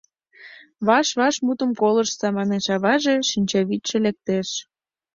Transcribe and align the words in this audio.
Ваш-ваш 0.87 1.35
мутым 1.45 1.71
колыштса,— 1.81 2.27
манеш 2.37 2.65
аваже, 2.75 3.15
шинчавӱдшӧ 3.29 3.97
лектеш. 4.05 4.49